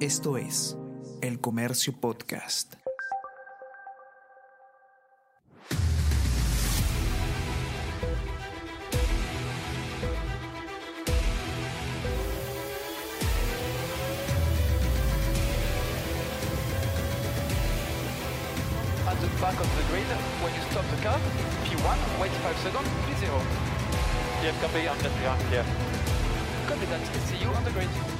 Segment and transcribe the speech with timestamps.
[0.00, 0.76] Esto es
[1.22, 2.74] El Comercio Podcast.
[19.08, 20.04] at the back of the grid
[20.42, 21.18] when you stop the car.
[21.64, 23.40] P1, wait 5 seconds, P0.
[24.42, 25.64] TFKP on Tesla, clear.
[25.64, 25.75] Copy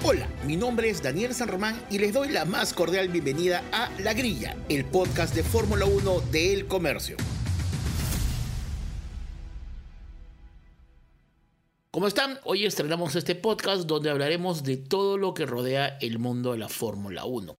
[0.02, 3.90] Hola, mi nombre es Daniel San Román y les doy la más cordial bienvenida a
[4.00, 7.16] La Grilla, el podcast de Fórmula 1 de El Comercio.
[11.92, 12.40] ¿Cómo están?
[12.42, 16.68] Hoy estrenamos este podcast donde hablaremos de todo lo que rodea el mundo de la
[16.68, 17.54] Fórmula 1.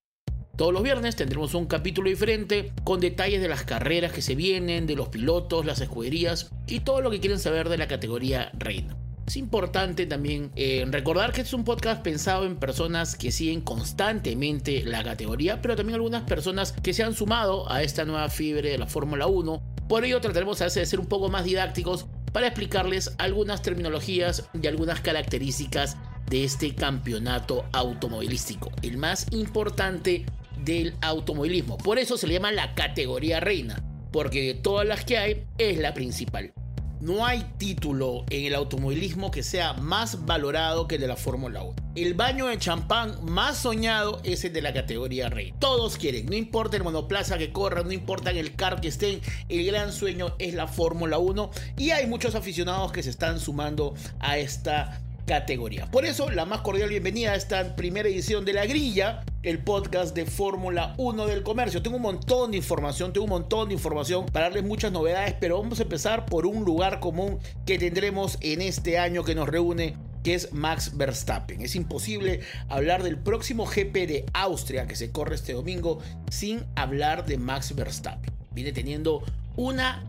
[0.58, 4.88] Todos los viernes tendremos un capítulo diferente con detalles de las carreras que se vienen,
[4.88, 8.98] de los pilotos, las escuderías y todo lo que quieren saber de la categoría reina.
[9.28, 13.60] Es importante también eh, recordar que este es un podcast pensado en personas que siguen
[13.60, 18.70] constantemente la categoría, pero también algunas personas que se han sumado a esta nueva fiebre
[18.70, 19.62] de la Fórmula 1.
[19.90, 24.50] Por ello trataremos a veces de ser un poco más didácticos para explicarles algunas terminologías
[24.54, 25.98] y algunas características
[26.30, 30.26] de este campeonato automovilístico, el más importante
[30.64, 31.78] del automovilismo.
[31.78, 35.80] Por eso se le llama la categoría reina, porque de todas las que hay es
[35.80, 36.54] la principal.
[37.00, 41.62] No hay título en el automovilismo que sea más valorado que el de la Fórmula
[41.62, 41.76] 1.
[41.96, 45.54] El baño de champán más soñado es el de la categoría rey.
[45.60, 49.66] Todos quieren, no importa el monoplaza que corran, no importa el car que estén, el
[49.68, 54.40] gran sueño es la Fórmula 1 y hay muchos aficionados que se están sumando a
[54.40, 55.86] esta categoría.
[55.92, 60.16] Por eso, la más cordial bienvenida a esta primera edición de La Grilla, el podcast
[60.16, 61.84] de Fórmula 1 del comercio.
[61.84, 65.62] Tengo un montón de información, tengo un montón de información para darles muchas novedades, pero
[65.62, 69.98] vamos a empezar por un lugar común que tendremos en este año que nos reúne
[70.24, 71.62] que es Max Verstappen.
[71.62, 72.40] Es imposible
[72.70, 76.00] hablar del próximo GP de Austria que se corre este domingo
[76.32, 78.34] sin hablar de Max Verstappen.
[78.52, 79.24] Viene teniendo
[79.58, 80.06] una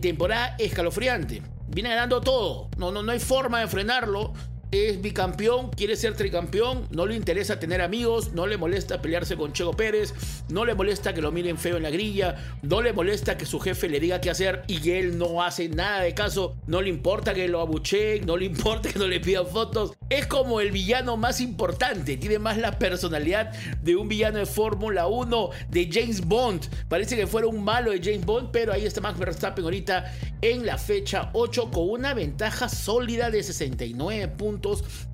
[0.00, 1.42] temporada escalofriante.
[1.68, 2.68] Viene ganando todo.
[2.76, 4.32] No, no, no hay forma de frenarlo
[4.72, 9.52] es bicampeón, quiere ser tricampeón, no le interesa tener amigos, no le molesta pelearse con
[9.52, 10.14] Checo Pérez,
[10.48, 13.60] no le molesta que lo miren feo en la grilla, no le molesta que su
[13.60, 17.34] jefe le diga qué hacer y él no hace nada de caso, no le importa
[17.34, 19.92] que lo abucheen, no le importa que no le pidan fotos.
[20.08, 25.06] Es como el villano más importante, tiene más la personalidad de un villano de Fórmula
[25.06, 26.66] 1, de James Bond.
[26.88, 30.64] Parece que fuera un malo de James Bond, pero ahí está Max Verstappen ahorita en
[30.64, 34.61] la fecha 8 con una ventaja sólida de 69 puntos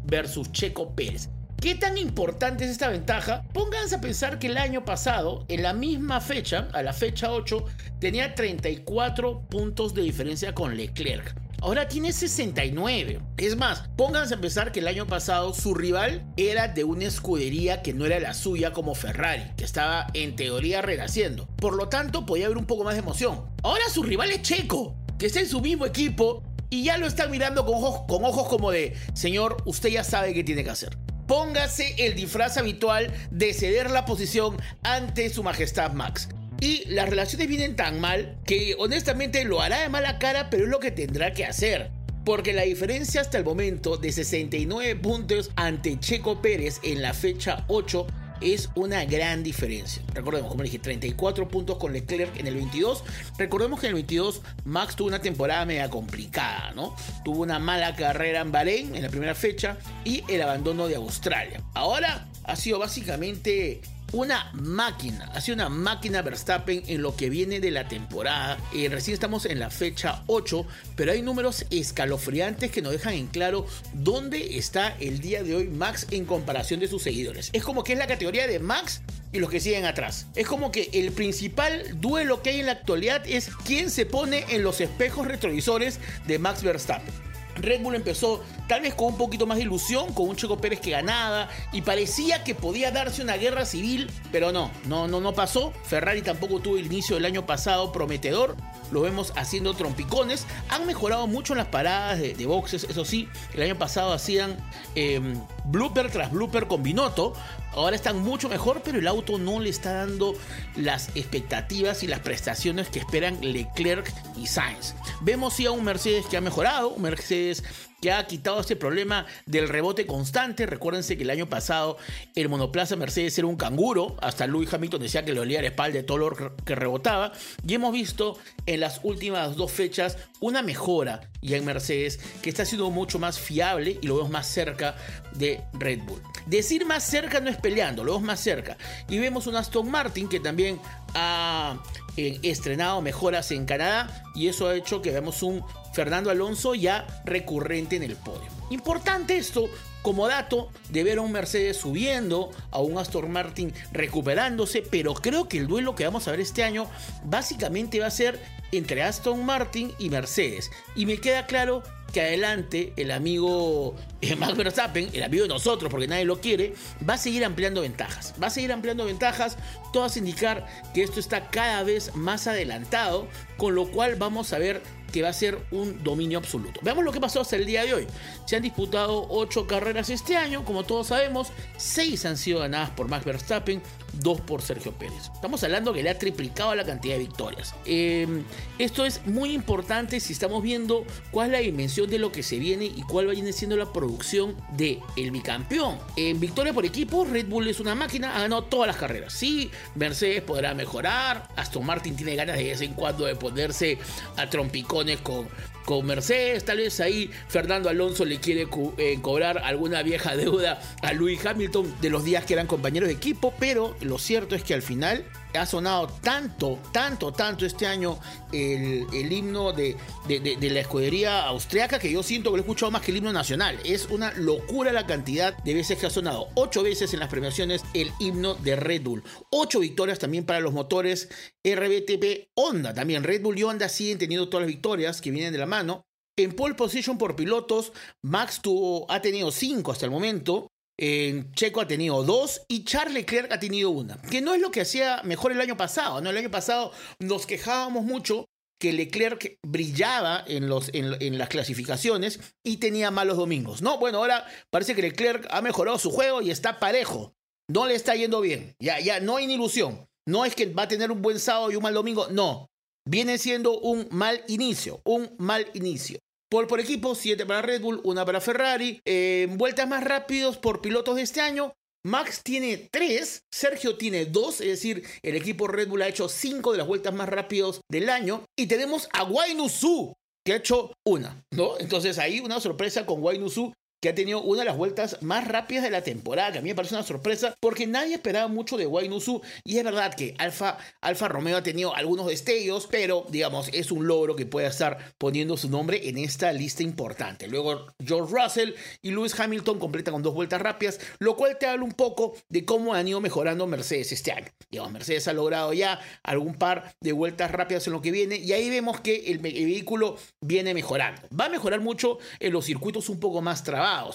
[0.04, 1.28] versus Checo Pérez.
[1.60, 3.42] ¿Qué tan importante es esta ventaja?
[3.53, 7.64] Pónganse a pensar que el año pasado, en la misma fecha, a la fecha 8,
[7.98, 11.34] tenía 34 puntos de diferencia con Leclerc.
[11.60, 13.20] Ahora tiene 69.
[13.36, 17.82] Es más, pónganse a pensar que el año pasado su rival era de una escudería
[17.82, 21.48] que no era la suya como Ferrari, que estaba en teoría renaciendo.
[21.56, 23.47] Por lo tanto, podía haber un poco más de emoción.
[23.65, 27.30] Ahora su rival es Checo, que está en su mismo equipo y ya lo están
[27.30, 27.76] mirando con
[28.24, 30.96] ojos, como de, señor, usted ya sabe qué tiene que hacer.
[31.26, 36.28] Póngase el disfraz habitual de ceder la posición ante su majestad Max.
[36.60, 40.70] Y las relaciones vienen tan mal que honestamente lo hará de mala cara, pero es
[40.70, 41.90] lo que tendrá que hacer.
[42.24, 47.64] Porque la diferencia hasta el momento de 69 puntos ante Checo Pérez en la fecha
[47.68, 48.06] 8
[48.41, 50.03] es una gran diferencia.
[50.15, 53.04] Recordemos, como dije, 34 puntos con Leclerc en el 22.
[53.38, 56.94] Recordemos que en el 22 Max tuvo una temporada media complicada, ¿no?
[57.25, 61.62] Tuvo una mala carrera en Bahrein en la primera fecha y el abandono de Australia.
[61.75, 63.81] Ahora ha sido básicamente
[64.12, 68.58] una máquina, ha una máquina Verstappen en lo que viene de la temporada.
[68.74, 73.26] Eh, recién estamos en la fecha 8, pero hay números escalofriantes que nos dejan en
[73.26, 77.50] claro dónde está el día de hoy Max en comparación de sus seguidores.
[77.52, 79.02] Es como que es la categoría de Max
[79.32, 80.26] y los que siguen atrás.
[80.34, 84.44] Es como que el principal duelo que hay en la actualidad es quién se pone
[84.48, 87.28] en los espejos retrovisores de Max Verstappen.
[87.62, 90.80] Red Bull empezó tal vez con un poquito más de ilusión, con un Checo Pérez
[90.80, 95.33] que ganaba y parecía que podía darse una guerra civil, pero no, no, no, no
[95.33, 95.72] pasó.
[95.84, 98.56] Ferrari tampoco tuvo el inicio del año pasado prometedor.
[98.91, 100.47] Lo vemos haciendo trompicones.
[100.71, 102.84] Han mejorado mucho en las paradas de, boxes.
[102.84, 104.56] Eso sí, el año pasado hacían
[104.94, 105.21] eh,
[105.65, 107.34] blooper tras blooper con Binotto.
[107.72, 110.34] Ahora están mucho mejor, pero el auto no le está dando
[110.76, 114.94] las expectativas y las prestaciones que esperan Leclerc y Sainz.
[115.20, 117.62] Vemos sí a un Mercedes que ha mejorado, un Mercedes
[118.00, 120.66] que ha quitado este problema del rebote constante.
[120.66, 121.97] Recuérdense que el año pasado
[122.34, 124.16] el monoplaza Mercedes era un canguro.
[124.21, 126.30] Hasta Louis Hamilton decía que le olía la espalda de todo
[126.65, 127.33] que rebotaba.
[127.66, 132.65] Y hemos visto en las últimas dos fechas una mejora ya en Mercedes que está
[132.65, 134.97] siendo mucho más fiable y lo vemos más cerca
[135.34, 136.22] de Red Bull.
[136.47, 138.77] Decir más cerca no es peleando, lo vemos más cerca.
[139.09, 140.80] Y vemos un Aston Martin que también
[141.15, 141.83] ha
[142.16, 147.06] eh, estrenado mejoras en Canadá y eso ha hecho que veamos un Fernando Alonso ya
[147.24, 148.48] recurrente en el podio.
[148.70, 149.68] Importante esto
[150.02, 155.48] como dato de ver a un Mercedes subiendo, a un Aston Martin recuperándose, pero creo
[155.48, 156.86] que el duelo que vamos a ver este año
[157.24, 158.40] básicamente va a ser
[158.72, 160.70] entre Aston Martin y Mercedes.
[160.94, 161.82] Y me queda claro
[162.12, 166.74] que adelante el amigo eh, Max Verstappen, el amigo de nosotros, porque nadie lo quiere,
[167.08, 168.34] va a seguir ampliando ventajas.
[168.42, 169.58] Va a seguir ampliando ventajas,
[169.92, 174.80] todas indicar que esto está cada vez más adelantado, con lo cual vamos a ver
[175.13, 176.81] que va a ser un dominio absoluto.
[176.83, 178.07] Veamos lo que pasó hasta el día de hoy.
[178.47, 183.09] Se han disputado 8 carreras este año, como todos sabemos, 6 han sido ganadas por
[183.09, 183.83] Max Verstappen,
[184.20, 185.30] 2 por Sergio Pérez.
[185.34, 187.74] Estamos hablando que le ha triplicado la cantidad de victorias.
[187.84, 188.44] Em,
[188.78, 192.59] esto es muy importante si estamos viendo cuál es la dimensión de lo que se
[192.59, 195.98] viene y cuál viene siendo la producción de el bicampeón.
[196.16, 199.32] En victoria por equipo, Red Bull es una máquina, ha ganado todas las carreras.
[199.32, 203.98] Sí, Mercedes podrá mejorar, Aston Martin tiene ganas de vez en cuando de ponerse
[204.36, 205.48] a trompicones con,
[205.88, 206.66] con Mercedes.
[206.66, 208.68] Tal vez ahí Fernando Alonso le quiere
[208.98, 213.14] eh, cobrar alguna vieja deuda a Louis Hamilton de los días que eran compañeros de
[213.14, 215.24] equipo, pero lo cierto es que al final
[215.59, 218.19] ha sonado tanto, tanto, tanto este año
[218.53, 219.97] el, himno de,
[220.28, 223.78] la escudería austriaca que yo siento que lo he escuchado más que el himno nacional.
[223.84, 226.49] Es una locura la cantidad de veces que ha sonado.
[226.55, 229.22] Ocho veces en las premiaciones el himno de Red Bull.
[229.51, 231.28] Ocho victorias también para los motores
[231.65, 232.95] RBTP Honda.
[232.95, 236.05] También Red Bull y Honda siguen teniendo todas las victorias que vienen de la mano.
[236.37, 240.71] En pole position por pilotos, Max tuvo, ha tenido cinco hasta el momento.
[240.98, 244.80] Checo ha tenido dos y Charles Leclerc ha tenido una, que no es lo que
[244.80, 246.30] hacía mejor el año pasado, ¿no?
[246.30, 248.48] El año pasado nos quejábamos mucho
[248.80, 253.98] que Leclerc brillaba en, en, las clasificaciones y tenía malos domingos, ¿no?
[253.98, 257.33] Bueno, ahora parece que Leclerc ha mejorado su juego y está parejo,
[257.68, 260.88] no le está yendo bien, ya, ya no hay ilusión, no es que va a
[260.88, 262.68] tener un buen sábado y un mal domingo, no,
[263.09, 266.18] viene siendo un mal inicio, un mal inicio.
[266.50, 269.00] Por, equipo, 7 para Red Bull, 1 para Ferrari.
[269.04, 271.75] Eh, vueltas más rápidos por pilotos de este año.
[272.04, 276.73] Max tiene 3, Sergio tiene 2, es decir, el equipo Red Bull ha hecho 5
[276.73, 278.45] de las vueltas más rápidos del año.
[278.56, 279.28] Y tenemos a
[279.68, 280.14] Su
[280.45, 281.78] que ha hecho una, ¿no?
[281.78, 285.85] Entonces ahí una sorpresa con Su que ha tenido una de las vueltas más rápidas
[285.85, 288.87] de la temporada, que a mí me parece una sorpresa, porque nadie esperaba mucho de
[288.87, 293.90] Wainusu, y es verdad que Alfa, Alfa Romeo ha tenido algunos destellos, pero digamos, es
[293.90, 297.49] un logro que puede estar poniendo su nombre en esta lista importante.
[297.49, 301.85] Luego George Russell y Lewis Hamilton completan con dos vueltas rápidas, lo cual te habla
[301.85, 304.49] un poco de cómo han ido mejorando Mercedes este año.
[304.71, 308.52] Digamos, Mercedes ha logrado ya algún par de vueltas rápidas en lo que viene, y
[308.52, 311.23] ahí vemos que el, el vehículo viene mejorando.
[311.38, 313.64] Va a mejorar mucho en los circuitos un poco más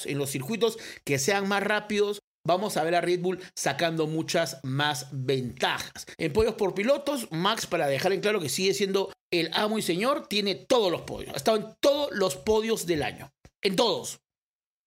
[0.05, 4.59] en los circuitos que sean más rápidos, vamos a ver a Red Bull sacando muchas
[4.63, 6.05] más ventajas.
[6.17, 9.81] En podios por pilotos, Max, para dejar en claro que sigue siendo el amo y
[9.81, 11.33] señor, tiene todos los podios.
[11.33, 13.31] Ha estado en todos los podios del año.
[13.61, 14.19] En todos.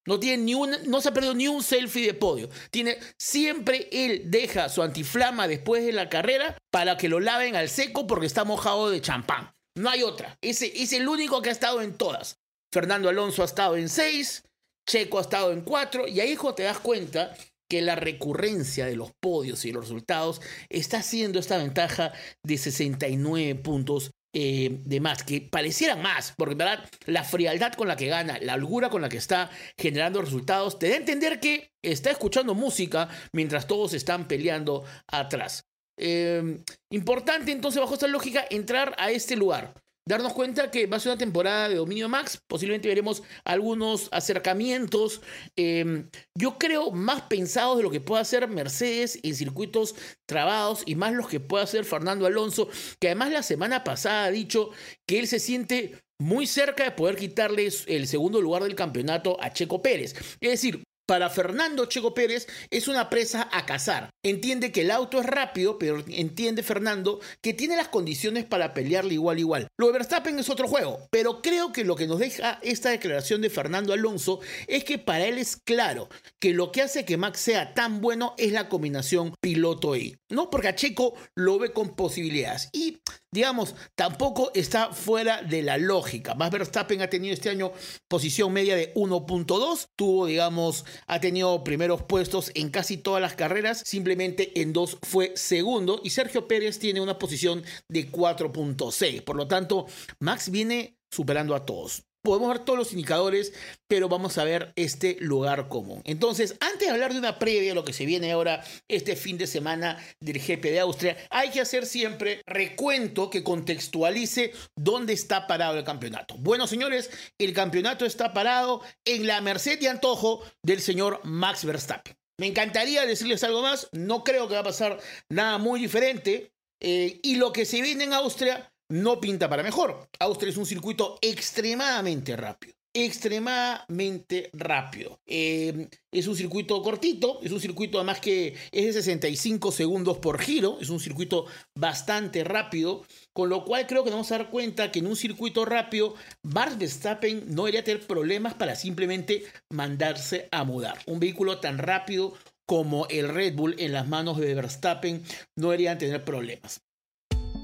[0.06, 2.48] No, tiene ni un, no se ha perdido ni un selfie de podio.
[2.70, 7.68] Tiene, siempre él deja su antiflama después de la carrera para que lo laven al
[7.68, 9.52] seco porque está mojado de champán.
[9.76, 10.38] No hay otra.
[10.40, 12.38] Ese es el único que ha estado en todas.
[12.72, 14.44] Fernando Alonso ha estado en seis,
[14.86, 17.34] Checo ha estado en cuatro y ahí hijo te das cuenta
[17.68, 22.12] que la recurrencia de los podios y los resultados está haciendo esta ventaja
[22.44, 27.88] de 69 puntos eh, de más, que parecieran más, porque en verdad la frialdad con
[27.88, 31.40] la que gana, la holgura con la que está generando resultados, te da a entender
[31.40, 35.64] que está escuchando música mientras todos están peleando atrás.
[35.98, 39.72] Eh, importante entonces, bajo esta lógica, entrar a este lugar
[40.06, 42.40] darnos cuenta que va a ser una temporada de dominio max.
[42.46, 45.20] Posiblemente veremos algunos acercamientos,
[45.56, 49.96] em, yo creo, más pensados de lo que puede hacer Mercedes en circuitos
[50.26, 52.68] trabados y más los que puede hacer Fernando Alonso,
[53.00, 54.70] que además la semana pasada ha dicho
[55.06, 59.52] que él se siente muy cerca de poder quitarles el segundo lugar del campeonato a
[59.52, 60.14] Checo Pérez.
[60.40, 64.10] Es decir, Para Fernando Checo Pérez es una presa a cazar.
[64.24, 69.14] Entiende que el auto es rápido, pero entiende Fernando que tiene las condiciones para pelearle
[69.14, 69.68] igual igual.
[69.78, 73.40] Lo de Verstappen es otro juego, pero creo que lo que nos deja esta declaración
[73.40, 76.08] de Fernando Alonso es que para él es claro
[76.40, 80.18] que lo que hace que Max sea tan bueno es la combinación piloto E.
[80.28, 82.68] No porque a Checo lo ve con posibilidades.
[82.72, 82.98] Y
[83.30, 86.34] digamos, tampoco está fuera de la lógica.
[86.34, 87.72] Max Verstappen ha tenido este año
[88.08, 93.82] posición media de 1.2, tuvo, digamos, ha tenido primeros puestos en casi todas las carreras,
[93.84, 99.22] simplemente en dos fue segundo y Sergio Pérez tiene una posición de 4.6.
[99.22, 99.86] Por lo tanto,
[100.20, 103.52] Max viene superando a todos podemos ver todos los indicadores,
[103.86, 106.02] pero vamos a ver este lugar común.
[106.04, 109.46] Entonces, antes de hablar de una previa, lo que se viene ahora este fin de
[109.46, 115.78] semana del GP de Austria, hay que hacer siempre recuento que contextualice dónde está parado
[115.78, 116.34] el campeonato.
[116.38, 122.16] Bueno, señores, el campeonato está parado en la merced y antojo del señor Max Verstappen.
[122.40, 126.52] Me encantaría decirles algo más, no creo que va a pasar nada muy diferente.
[126.80, 130.08] Eh, y lo que se viene en Austria no pinta para mejor.
[130.18, 132.74] Austria es un circuito extremadamente rápido.
[132.98, 135.20] Extremadamente rápido.
[135.26, 140.38] Eh, es un circuito cortito, es un circuito además que es de 65 segundos por
[140.40, 144.90] giro, es un circuito bastante rápido, con lo cual creo que vamos a dar cuenta
[144.90, 150.64] que en un circuito rápido, Max Verstappen no debería tener problemas para simplemente mandarse a
[150.64, 150.98] mudar.
[151.04, 152.32] Un vehículo tan rápido
[152.66, 155.22] como el Red Bull en las manos de Verstappen
[155.54, 156.85] no deberían tener problemas.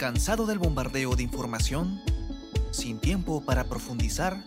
[0.02, 2.02] ¿Cansado del bombardeo de información?
[2.72, 4.42] ¿Sin tiempo para profundizar?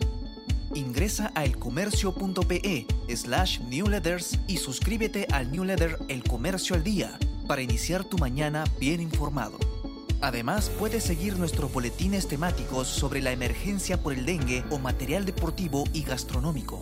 [0.74, 2.86] Ingresa a elcomercio.pe
[3.16, 9.00] slash newsletters y suscríbete al newsletter El Comercio al Día para iniciar tu mañana bien
[9.00, 9.58] informado.
[10.20, 15.84] Además, puedes seguir nuestros boletines temáticos sobre la emergencia por el dengue o material deportivo
[15.94, 16.78] y gastronómico.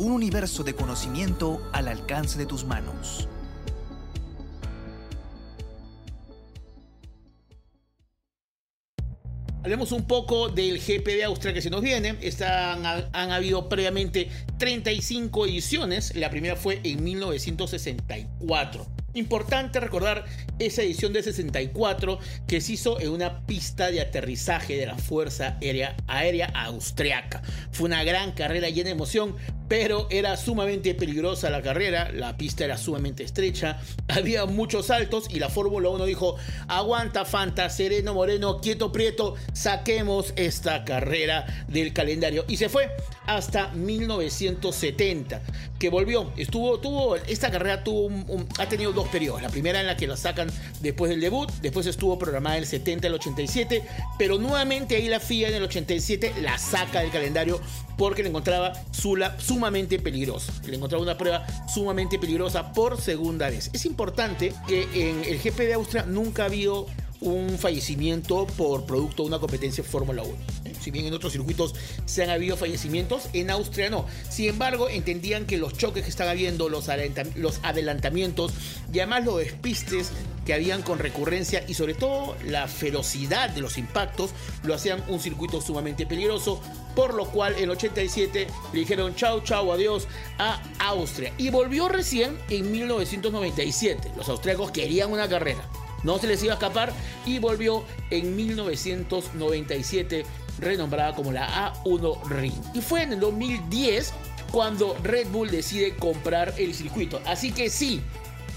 [0.00, 3.28] Un universo de conocimiento al alcance de tus manos.
[9.62, 12.16] Hablemos un poco del GP de Austria que se nos viene.
[13.12, 16.16] Han habido previamente 35 ediciones.
[16.16, 18.86] La primera fue en 1964.
[19.12, 20.24] Importante recordar
[20.58, 25.58] esa edición de 64 que se hizo en una pista de aterrizaje de la Fuerza
[25.60, 27.42] Aérea, Aérea Austriaca.
[27.70, 29.36] Fue una gran carrera llena de emoción,
[29.70, 35.38] pero era sumamente peligrosa la carrera, la pista era sumamente estrecha, había muchos saltos y
[35.38, 36.34] la Fórmula 1 dijo,
[36.66, 42.44] aguanta Fanta, sereno, moreno, quieto, prieto, saquemos esta carrera del calendario.
[42.48, 42.90] Y se fue
[43.26, 45.40] hasta 1970,
[45.78, 48.10] que volvió, estuvo, tuvo, esta carrera tuvo
[48.58, 49.40] ha tenido dos periodos.
[49.40, 50.50] La primera en la que la sacan
[50.80, 53.84] después del debut, después estuvo programada el 70 al 87,
[54.18, 57.60] pero nuevamente ahí la FIA en el 87 la saca del calendario
[58.00, 60.54] porque le encontraba sumamente peligrosa.
[60.66, 63.68] Le encontraba una prueba sumamente peligrosa por segunda vez.
[63.74, 66.86] Es importante que en el GP de Austria nunca ha habido
[67.20, 70.34] un fallecimiento por producto de una competencia Fórmula 1.
[70.80, 71.74] Si bien en otros circuitos
[72.06, 74.06] se han habido fallecimientos, en Austria no.
[74.30, 76.88] Sin embargo, entendían que los choques que están habiendo, los,
[77.36, 78.52] los adelantamientos
[78.90, 80.10] y además los despistes
[80.46, 84.30] que habían con recurrencia y sobre todo la ferocidad de los impactos
[84.62, 86.62] lo hacían un circuito sumamente peligroso,
[86.94, 90.06] por lo cual en el 87 le dijeron chau chau adiós
[90.38, 94.12] a Austria y volvió recién en 1997.
[94.16, 95.62] Los austriacos querían una carrera
[96.02, 96.92] no se les iba a escapar
[97.26, 100.24] y volvió en 1997
[100.58, 102.54] renombrada como la A1 Ring.
[102.74, 104.12] Y fue en el 2010
[104.50, 107.20] cuando Red Bull decide comprar el circuito.
[107.26, 108.02] Así que sí,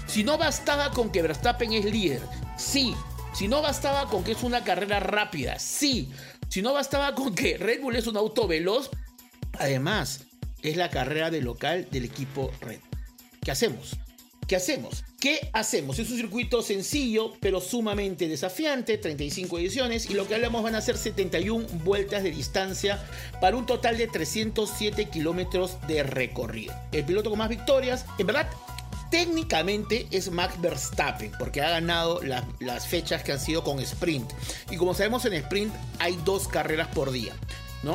[0.06, 2.20] si no bastaba con que Verstappen es líder,
[2.56, 2.94] sí,
[3.32, 6.10] si no bastaba con que es una carrera rápida, sí,
[6.48, 8.90] si no bastaba con que Red Bull es un auto veloz,
[9.58, 10.24] además
[10.62, 12.80] es la carrera de local del equipo Red.
[13.42, 13.96] ¿Qué hacemos?
[14.46, 15.04] ¿Qué hacemos?
[15.20, 15.98] ¿Qué hacemos?
[15.98, 20.82] Es un circuito sencillo, pero sumamente desafiante, 35 ediciones, y lo que hablamos van a
[20.82, 23.02] ser 71 vueltas de distancia
[23.40, 26.74] para un total de 307 kilómetros de recorrido.
[26.92, 28.50] El piloto con más victorias, en verdad,
[29.14, 32.20] técnicamente es Max Verstappen, porque ha ganado
[32.58, 34.28] las fechas que han sido con sprint.
[34.72, 37.32] Y como sabemos en sprint hay dos carreras por día.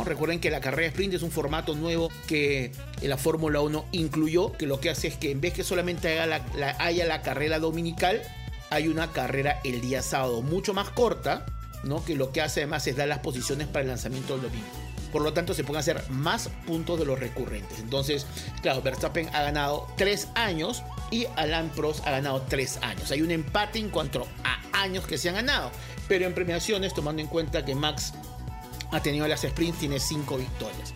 [0.05, 2.71] Recuerden que la carrera sprint es un formato nuevo que
[3.01, 6.25] la Fórmula 1 incluyó, que lo que hace es que en vez que solamente haya
[6.25, 8.21] la, haya la carrera dominical,
[8.69, 11.45] hay una carrera el día sábado mucho más corta,
[11.83, 12.05] ¿no?
[12.05, 14.88] Que lo que hace además es dar las posiciones para el lanzamiento del domingo.
[15.11, 17.79] Por lo tanto, se pueden hacer más puntos de los recurrentes.
[17.79, 18.25] Entonces,
[18.61, 23.11] claro, Verstappen ha ganado 3 años y Alan Prost ha ganado 3 años.
[23.11, 25.71] Hay un empate en cuanto a años que se han ganado.
[26.07, 28.13] Pero en premiaciones, tomando en cuenta que Max
[28.91, 30.93] ha tenido las sprints, tiene 5 victorias.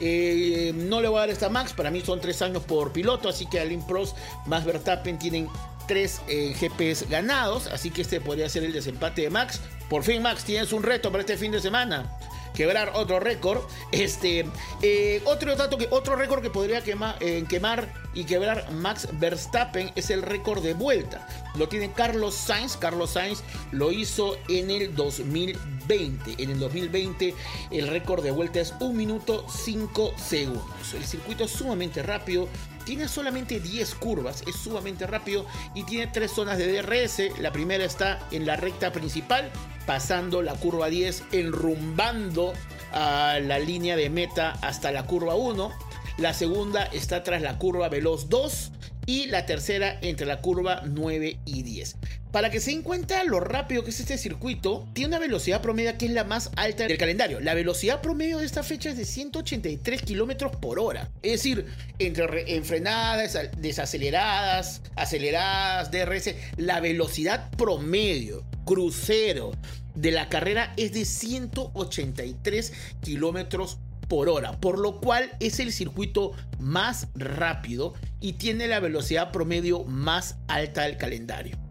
[0.00, 3.30] Eh, no le voy a dar esta Max, para mí son tres años por piloto,
[3.30, 5.48] así que Alin Prost más Verstappen tienen
[5.88, 9.60] tres eh, GPs ganados, así que este podría ser el desempate de Max.
[9.88, 12.10] Por fin, Max, tienes un reto para este fin de semana
[12.56, 13.60] quebrar otro récord.
[13.92, 14.46] Este,
[14.82, 19.92] eh, otro dato que, otro récord que podría quemar, eh, quemar y quebrar Max Verstappen
[19.94, 21.28] es el récord de vuelta.
[21.56, 22.76] Lo tiene Carlos Sainz.
[22.76, 26.42] Carlos Sainz lo hizo en el 2020.
[26.42, 27.34] En el 2020
[27.70, 30.94] el récord de vuelta es 1 minuto 5 segundos.
[30.94, 32.48] El circuito es sumamente rápido.
[32.84, 35.44] Tiene solamente 10 curvas, es sumamente rápido
[35.74, 37.38] y tiene tres zonas de DRS.
[37.40, 39.50] La primera está en la recta principal,
[39.86, 42.52] pasando la curva 10, enrumbando
[42.92, 45.70] a la línea de meta hasta la curva 1.
[46.18, 48.72] La segunda está tras la curva veloz 2
[49.06, 51.96] y la tercera entre la curva 9 y 10.
[52.32, 55.96] Para que se den cuenta lo rápido que es este circuito, tiene una velocidad promedio
[55.96, 57.40] que es la más alta del calendario.
[57.40, 61.10] La velocidad promedio de esta fecha es de 183 kilómetros por hora.
[61.22, 61.66] Es decir,
[61.98, 69.52] entre frenadas, desaceleradas, aceleradas, DRS, la velocidad promedio, crucero
[69.94, 73.78] de la carrera es de 183 kilómetros
[74.08, 79.84] por hora, por lo cual es el circuito más rápido y tiene la velocidad promedio
[79.84, 81.65] más alta del calendario.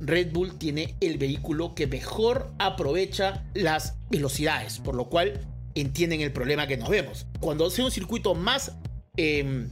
[0.00, 6.32] Red Bull tiene el vehículo que mejor aprovecha las velocidades, por lo cual entienden el
[6.32, 7.26] problema que nos vemos.
[7.40, 8.72] Cuando sea un circuito más
[9.16, 9.68] em,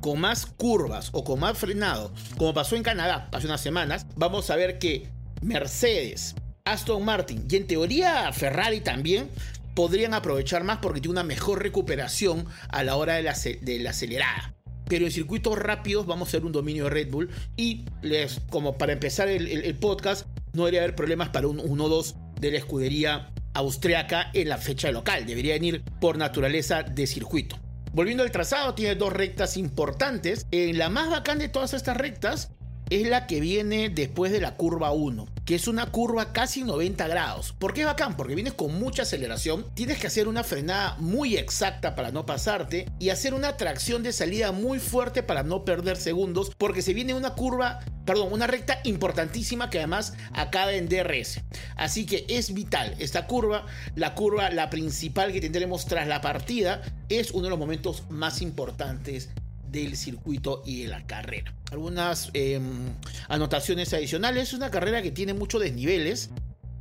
[0.00, 4.50] con más curvas o con más frenado, como pasó en Canadá hace unas semanas, vamos
[4.50, 5.08] a ver que
[5.42, 9.30] Mercedes, Aston Martin y en teoría Ferrari también
[9.74, 14.54] podrían aprovechar más porque tiene una mejor recuperación a la hora de la, acelerada.
[14.90, 18.76] Pero en circuitos rápidos vamos a hacer un dominio de Red Bull y les, como
[18.76, 24.32] para empezar el, podcast, no debería haber problemas para un 1-2 de la escudería austriaca
[24.34, 25.26] en la fecha local.
[25.26, 27.56] Deberían ir por naturaleza de circuito.
[27.92, 30.48] Volviendo al trazado, tiene dos rectas importantes.
[30.50, 32.50] En la más bacán de todas estas rectas
[32.90, 37.08] es la que viene después de la curva 1, que es una curva casi 90
[37.08, 37.52] grados.
[37.58, 38.16] ¿Por qué es bacán?
[38.16, 42.86] Porque vienes con mucha aceleración, tienes que hacer una frenada muy exacta para no pasarte
[43.00, 47.14] y hacer una tracción de salida muy fuerte para no perder segundos, porque se viene
[47.14, 51.40] una curva, perdón, una recta importantísima que además acaba en DRS.
[51.74, 53.66] Así que es vital esta curva,
[53.96, 58.40] la curva, la principal que tendremos tras la partida, es uno de los momentos más
[58.40, 59.30] importantes
[59.70, 61.54] del circuito y de la carrera.
[61.70, 62.62] Algunas em,
[63.28, 64.48] anotaciones adicionales.
[64.48, 66.30] Es una carrera que tiene muchos desniveles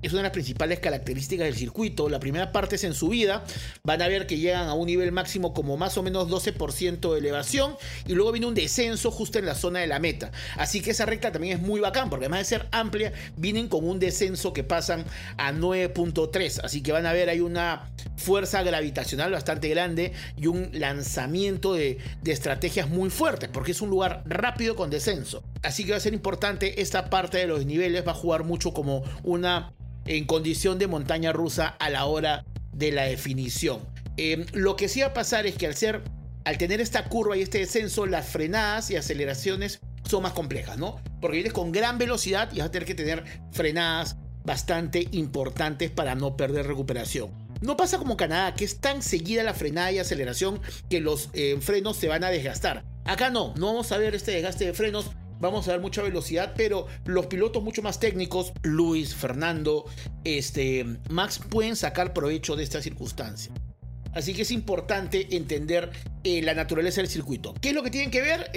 [0.01, 2.09] es una de las principales características del circuito.
[2.09, 3.43] La primera parte es en subida.
[3.83, 7.19] Van a ver que llegan a un nivel máximo como más o menos 12% de
[7.19, 7.75] elevación.
[8.07, 10.31] Y luego viene un descenso justo en la zona de la meta.
[10.57, 12.09] Así que esa recta también es muy bacán.
[12.09, 15.05] Porque además de ser amplia, vienen con un descenso que pasan
[15.37, 16.61] a 9.3.
[16.63, 20.13] Así que van a ver hay una fuerza gravitacional bastante grande.
[20.37, 23.49] Y un lanzamiento de, de estrategias muy fuertes.
[23.51, 25.43] Porque es un lugar rápido con descenso.
[25.61, 28.07] Así que va a ser importante esta parte de los niveles.
[28.07, 29.73] Va a jugar mucho como una
[30.09, 32.43] en condición de montaña rusa a la hora
[32.73, 33.87] de la definición.
[34.17, 36.01] Em, lo que sí va a pasar es que al ser,
[36.45, 40.99] al tener esta curva y este descenso, las frenadas y aceleraciones son más complejas, ¿no?
[41.21, 46.15] Porque vienes con gran velocidad y vas a tener que tener frenadas bastante importantes para
[46.15, 47.29] no perder recuperación.
[47.61, 51.55] No pasa como Canadá, que es tan seguida la frenada y aceleración que los eh,
[51.61, 52.83] frenos se van a desgastar.
[53.05, 56.53] Acá no, no vamos a ver este desgaste de frenos vamos a ver mucha velocidad,
[56.55, 59.85] pero los pilotos mucho más técnicos, Luis, Fernando,
[60.23, 63.53] este, Max, pueden sacar provecho de esta circunstancia.
[64.13, 65.91] Así que es importante entender
[66.23, 67.53] eh, la naturaleza del circuito.
[67.61, 68.49] ¿Qué es lo que tienen que ver?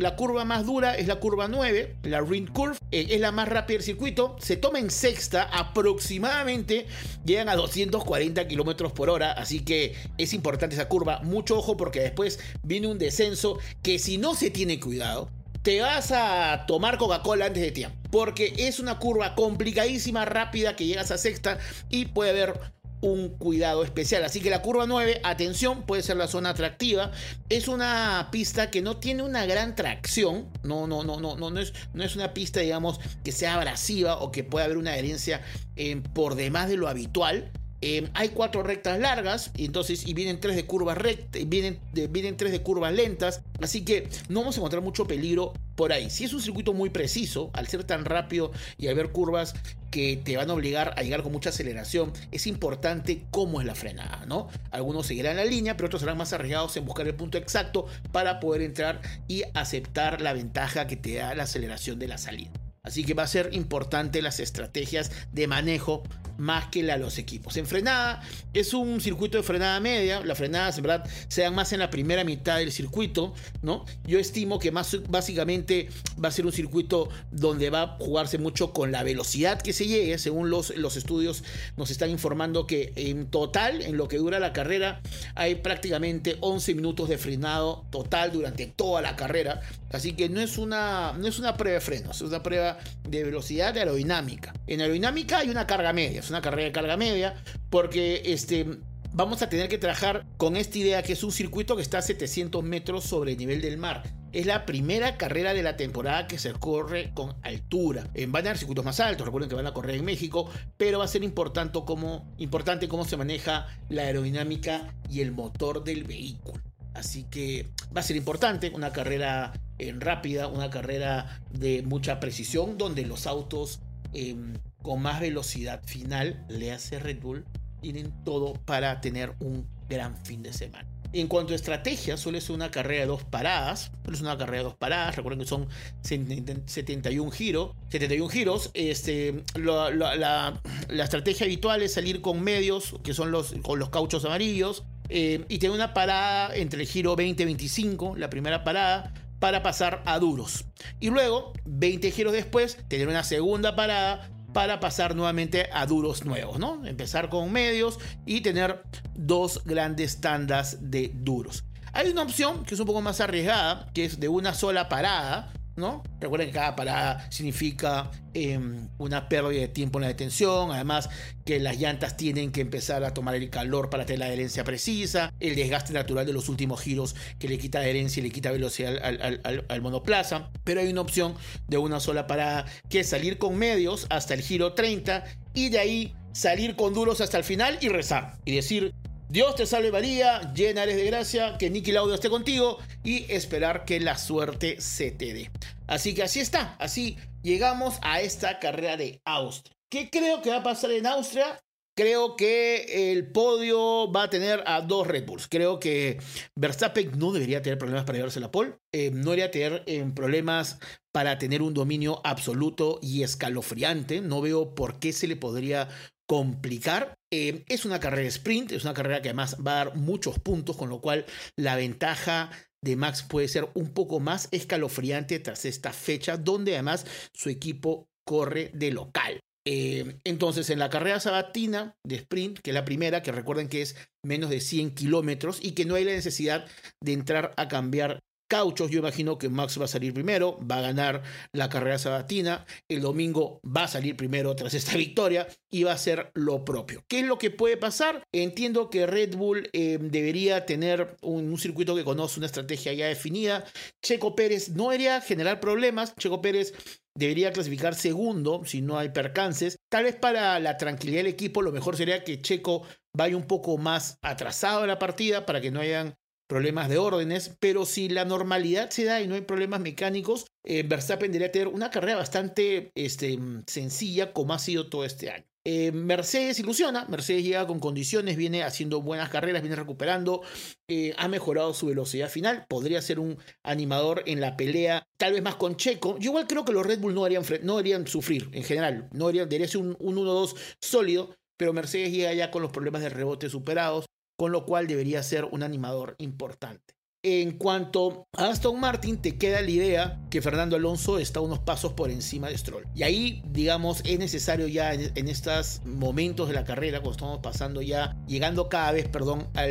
[0.00, 3.48] la curva más dura es la curva 9, la Ring Curve, eh, es la más
[3.48, 4.36] rápida del circuito.
[4.38, 6.86] Se toma en sexta, aproximadamente
[7.24, 9.32] llegan a 240 kilómetros por hora.
[9.32, 11.20] Así que es importante esa curva.
[11.22, 15.30] Mucho ojo porque después viene un descenso que si no se tiene cuidado,
[15.68, 17.94] te vas a tomar Coca-Cola antes de tiempo.
[18.10, 21.58] Porque es una curva complicadísima, rápida, que llegas a sexta
[21.90, 22.58] y puede haber
[23.02, 24.24] un cuidado especial.
[24.24, 27.10] Así que la curva 9, atención, puede ser la zona atractiva.
[27.50, 30.48] Es una pista que no tiene una gran tracción.
[30.62, 34.20] No, no, no, no, no, no es, no es una pista, digamos, que sea abrasiva
[34.20, 35.42] o que pueda haber una adherencia
[35.76, 37.52] eh, por demás de lo habitual.
[37.80, 41.78] Em, hay cuatro rectas largas y entonces y vienen tres de curvas rectas, vienen,
[42.10, 46.10] vienen tres de curvas lentas, así que no vamos a encontrar mucho peligro por ahí.
[46.10, 49.54] Si es un circuito muy preciso, al ser tan rápido y al ver curvas
[49.92, 53.76] que te van a obligar a llegar con mucha aceleración, es importante cómo es la
[53.76, 54.48] frenada, ¿no?
[54.72, 58.40] Algunos seguirán la línea, pero otros serán más arriesgados en buscar el punto exacto para
[58.40, 62.50] poder entrar y aceptar la ventaja que te da la aceleración de la salida.
[62.82, 66.02] Así que va a ser importante las estrategias de manejo
[66.38, 67.56] más que de los equipos.
[67.56, 68.22] En frenada
[68.54, 71.90] es un circuito de frenada media, las frenadas en verdad se dan más en la
[71.90, 73.84] primera mitad del circuito, ¿no?
[74.06, 75.88] Yo estimo que más básicamente
[76.22, 79.86] va a ser un circuito donde va a jugarse mucho con la velocidad que se
[79.86, 81.44] llegue, según los, los estudios
[81.76, 85.00] nos están informando que en total, en lo que dura la carrera,
[85.34, 90.58] hay prácticamente 11 minutos de frenado total durante toda la carrera, así que no es
[90.58, 94.54] una, no es una prueba de frenos, es una prueba de velocidad de aerodinámica.
[94.66, 97.34] En aerodinámica hay una carga media, una carrera de carga media,
[97.70, 98.66] porque este,
[99.12, 102.02] vamos a tener que trabajar con esta idea que es un circuito que está a
[102.02, 104.02] 700 metros sobre el nivel del mar.
[104.32, 108.08] Es la primera carrera de la temporada que se corre con altura.
[108.14, 110.98] En van a haber circuitos más altos, recuerden que van a correr en México, pero
[110.98, 116.04] va a ser importante cómo, importante cómo se maneja la aerodinámica y el motor del
[116.04, 116.62] vehículo.
[116.94, 122.76] Así que va a ser importante una carrera en rápida, una carrera de mucha precisión,
[122.76, 123.80] donde los autos
[124.12, 127.44] em, con más velocidad final, le hace Red Bull,
[127.80, 130.88] tienen todo para tener un gran fin de semana.
[131.14, 133.90] En cuanto a estrategia, suele ser una carrera de dos paradas.
[134.02, 135.16] Suele ser una carrera de dos paradas.
[135.16, 135.66] Recuerden que son
[136.02, 137.70] 71 giros.
[137.88, 138.70] 71 giros.
[138.74, 140.60] Este, la,
[140.90, 144.84] estrategia habitual es salir con medios, que son los, con los cauchos amarillos.
[145.08, 150.18] Eh, y tener una parada entre el giro 20-25, la primera parada, para pasar a
[150.18, 150.66] duros.
[151.00, 156.58] Y luego, 20 giros después, tener una segunda parada para pasar nuevamente a duros nuevos,
[156.58, 156.84] ¿no?
[156.86, 158.82] Empezar con medios y tener
[159.14, 161.64] dos grandes tandas de duros.
[161.92, 165.52] Hay una opción que es un poco más arriesgada, que es de una sola parada,
[165.78, 166.02] ¿no?
[166.20, 171.08] Recuerden que cada parada significa em, una pérdida de tiempo en la detención, además
[171.44, 175.32] que las llantas tienen que empezar a tomar el calor para tener la adherencia precisa,
[175.40, 178.96] el desgaste natural de los últimos giros que le quita adherencia y le quita velocidad
[179.02, 181.34] al, monoplaza, pero hay una opción
[181.68, 185.78] de una sola parada que es salir con medios hasta el giro 30 y de
[185.78, 188.94] ahí salir con duros hasta el final y rezar y decir
[189.30, 193.84] Dios te salve María, llena eres de gracia, que Nicky Laudio esté contigo y esperar
[193.84, 195.50] que la suerte se te dé.
[195.86, 199.76] Así que así está, así llegamos a esta carrera de Austria.
[199.90, 201.60] ¿Qué creo que va a pasar en Austria?
[201.94, 205.46] Creo que el podio va a tener a dos Red Bulls.
[205.46, 206.18] Creo que
[206.54, 208.78] Verstappen no debería tener problemas para llevarse la pole.
[208.94, 210.78] Eh, no debería tener eh, problemas
[211.12, 214.22] para tener un dominio absoluto y escalofriante.
[214.22, 215.88] No veo por qué se le podría
[216.28, 217.14] complicar.
[217.32, 220.76] Eh, es una carrera sprint, es una carrera que además va a dar muchos puntos,
[220.76, 221.24] con lo cual
[221.56, 222.50] la ventaja
[222.84, 228.08] de Max puede ser un poco más escalofriante tras esta fecha, donde además su equipo
[228.24, 229.40] corre de local.
[229.66, 233.82] Eh, entonces, en la carrera sabatina de sprint, que es la primera, que recuerden que
[233.82, 236.66] es menos de 100 kilómetros y que no hay la necesidad
[237.02, 238.90] de entrar a cambiar cauchos.
[238.90, 243.02] Yo imagino que Max va a salir primero, va a ganar la carrera sabatina, el
[243.02, 247.04] domingo va a salir primero tras esta victoria y va a hacer lo propio.
[247.06, 248.22] ¿Qué es lo que puede pasar?
[248.32, 253.06] Entiendo que Red Bull eh, debería tener un, un, circuito que conoce una estrategia ya
[253.06, 253.64] definida.
[254.02, 256.14] Checo Pérez no debería generar problemas.
[256.16, 256.72] Checo Pérez
[257.18, 259.76] debería clasificar segundo si no hay percances.
[259.90, 263.76] Tal vez para la tranquilidad del equipo lo mejor sería que Checo vaya un poco
[263.76, 266.16] más atrasado en la partida para que no hayan
[266.48, 270.82] problemas de órdenes, pero si la normalidad se da y no hay problemas mecánicos, eh,
[270.82, 275.44] Verstappen debería tener una carrera bastante este, sencilla como ha sido todo este año.
[275.70, 280.40] Eh, Mercedes ilusiona, Mercedes llega con condiciones, viene haciendo buenas carreras, viene recuperando,
[280.88, 285.42] eh, ha mejorado su velocidad final, podría ser un animador en la pelea, tal vez
[285.42, 286.16] más con Checo.
[286.18, 289.28] Yo igual creo que los Red Bull no harían, no harían sufrir en general, no
[289.28, 293.50] harían, debería ser un 1-2 sólido, pero Mercedes llega ya con los problemas de rebote
[293.50, 294.06] superados,
[294.38, 296.94] con lo cual debería ser un animador importante.
[297.24, 301.92] En cuanto a Aston Martin, te queda la idea que Fernando Alonso está unos pasos
[301.92, 302.86] por encima de Stroll.
[302.94, 307.82] Y ahí, digamos, es necesario ya en, estos momentos de la carrera, cuando estamos pasando
[307.82, 309.66] ya, llegando cada vez, perdón, a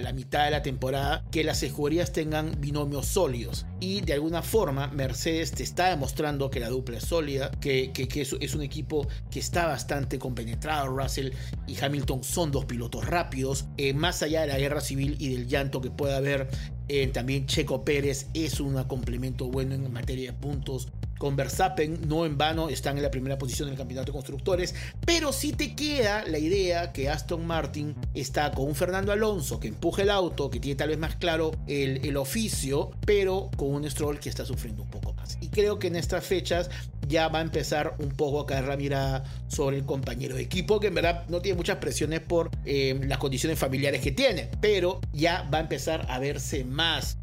[0.00, 3.64] la mitad de la temporada, que las escuderías tengan binomios sólidos.
[3.78, 8.54] Y de alguna forma, Mercedes te está demostrando que la dupla es sólida, que, es,
[8.54, 10.88] un equipo que está bastante compenetrado.
[10.88, 11.32] Russell
[11.66, 15.46] y Hamilton son dos pilotos rápidos, eh, más allá de la guerra civil y del
[15.46, 16.48] llanto que pueda haber
[16.88, 20.88] eh, también Checo Pérez es un complemento bueno en materia de puntos.
[21.18, 24.74] Con Verstappen, no en vano, están en la primera posición del campeonato de constructores.
[25.04, 29.68] Pero si te queda la idea que Aston Martin está con un Fernando Alonso que
[29.68, 33.90] empuja el auto, que tiene tal vez más claro el, el oficio, pero con un
[33.90, 35.38] Stroll que está sufriendo un poco más.
[35.40, 36.70] Y creo que en estas fechas
[37.08, 40.80] ya va a empezar un poco a caer la mirada sobre el compañero de equipo,
[40.80, 45.00] que en verdad no tiene muchas presiones por eh, las condiciones familiares que tiene, pero
[45.12, 47.18] ya va a empezar a verse más.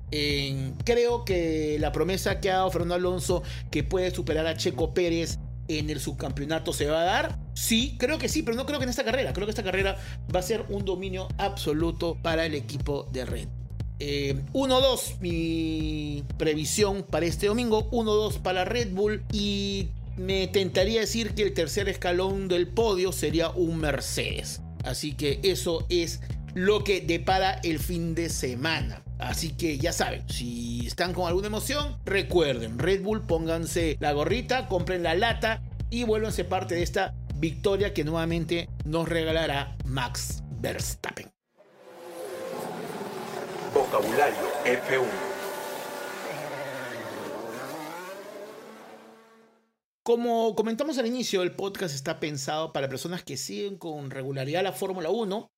[0.83, 5.39] Creo que la promesa que ha dado Fernando Alonso, que puede superar a Checo Pérez
[5.67, 7.39] en el subcampeonato, se va a dar.
[7.53, 9.33] Sí, creo que sí, pero no creo que en esta carrera.
[9.33, 9.97] Creo que esta carrera
[10.33, 13.47] va a ser un dominio absoluto para el equipo de Red.
[13.99, 17.89] 1-2, eh, mi previsión para este domingo.
[17.91, 19.23] 1-2 para Red Bull.
[19.31, 24.61] Y me tentaría decir que el tercer escalón del podio sería un Mercedes.
[24.83, 26.19] Así que eso es
[26.53, 29.01] lo que depara el fin de semana.
[29.19, 34.67] Así que ya saben, si están con alguna emoción, recuerden, Red Bull, pónganse la gorrita,
[34.67, 41.31] compren la lata y vuélvanse parte de esta victoria que nuevamente nos regalará Max Verstappen.
[43.73, 44.35] Vocabulario
[44.65, 45.33] F1.
[50.03, 54.73] Como comentamos al inicio, el podcast está pensado para personas que siguen con regularidad la
[54.73, 55.52] Fórmula 1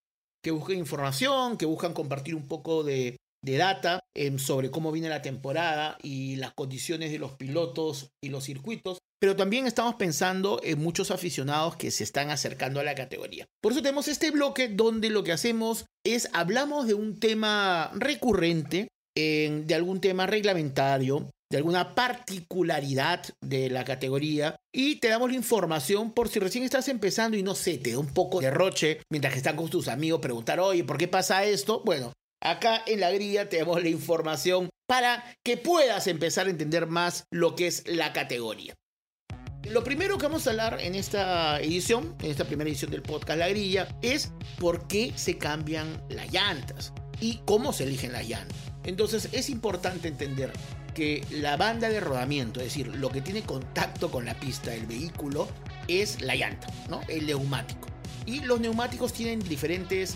[0.45, 5.23] que busquen información, que buscan compartir un poco de, data em, sobre cómo viene la
[5.23, 8.99] temporada y las condiciones de los pilotos y los circuitos.
[9.19, 13.47] Pero también estamos pensando en muchos aficionados que se están acercando a la categoría.
[13.59, 18.89] Por eso tenemos este bloque donde lo que hacemos es hablamos de un tema recurrente,
[19.15, 26.11] de algún tema reglamentario, de alguna particularidad de la categoría y te damos la información
[26.11, 29.31] por si recién estás empezando y no sé, te da un poco de roche mientras
[29.31, 31.81] que están con tus amigos preguntar, oye, ¿por qué pasa esto?
[31.85, 32.11] Bueno,
[32.43, 37.23] acá en la grilla te damos la información para que puedas empezar a entender más
[37.31, 38.73] lo que es la categoría.
[39.63, 43.39] Lo primero que vamos a hablar en esta edición, en esta primera edición del podcast
[43.39, 46.91] La Grilla, es por qué se cambian las llantas
[47.21, 48.64] y cómo se eligen las llantas.
[48.85, 50.51] Entonces es importante entender
[50.93, 54.85] que la banda de rodamiento, es decir, lo que tiene contacto con la pista del
[54.85, 55.47] vehículo,
[55.87, 57.01] es la llanta, ¿no?
[57.07, 57.87] El neumático.
[58.25, 60.15] Y los neumáticos tienen diferentes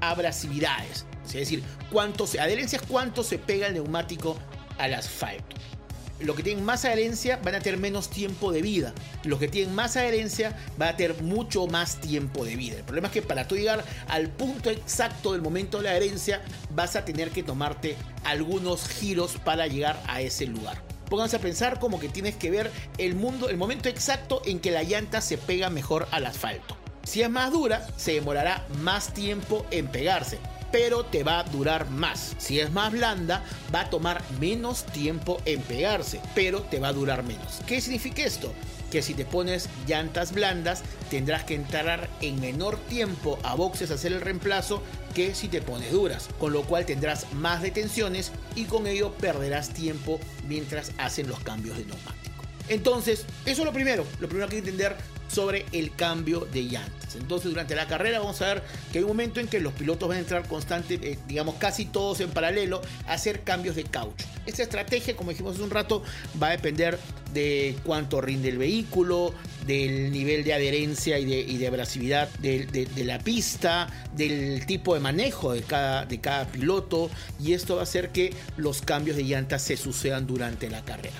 [0.00, 4.38] abrasividades, es decir, cuánto se, adherencia es cuánto se pega el neumático
[4.78, 5.56] al asfalto
[6.20, 8.92] los que tienen más adherencia van a tener menos tiempo de vida.
[9.24, 12.76] Los que tienen más adherencia van a tener mucho más tiempo de vida.
[12.76, 16.42] El problema es que para tú llegar al punto exacto del momento de la adherencia,
[16.70, 20.82] vas a tener que tomarte algunos giros para llegar a ese lugar.
[21.08, 24.70] Pónganse a pensar como que tienes que ver el mundo, el momento exacto en que
[24.70, 26.76] la llanta se pega mejor al asfalto.
[27.04, 30.38] Si es más dura, se demorará más tiempo en pegarse
[30.70, 32.34] pero te va a durar más.
[32.38, 36.92] Si es más blanda, va a tomar menos tiempo en pegarse, pero te va a
[36.92, 37.60] durar menos.
[37.66, 38.52] ¿Qué significa esto?
[38.90, 43.94] Que si te pones llantas blandas, tendrás que entrar en menor tiempo a boxes a
[43.94, 44.82] hacer el reemplazo
[45.14, 49.70] que si te pones duras, con lo cual tendrás más detenciones y con ello perderás
[49.70, 52.44] tiempo mientras hacen los cambios de neumático.
[52.68, 54.06] Entonces, eso es lo primero.
[54.20, 54.96] Lo primero que hay que entender
[55.28, 57.14] sobre el cambio de llantas.
[57.14, 58.62] Entonces durante la carrera vamos a ver
[58.92, 61.86] que hay un momento en que los pilotos van a entrar constante, eh, digamos casi
[61.86, 64.26] todos en paralelo, a hacer cambios de caucho.
[64.46, 66.02] Esta estrategia, como dijimos hace un rato,
[66.42, 66.98] va a depender
[67.32, 69.34] de cuánto rinde el vehículo,
[69.66, 75.62] del nivel de adherencia y de, abrasividad de, la pista, del tipo de manejo de
[75.62, 79.76] cada, de cada piloto y esto va a hacer que los cambios de llantas se
[79.76, 81.16] sucedan durante la carrera.